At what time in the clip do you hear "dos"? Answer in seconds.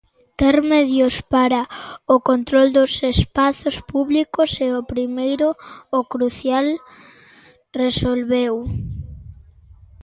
2.77-2.93